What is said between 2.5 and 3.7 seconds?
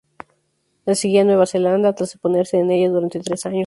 a ella durante tres años.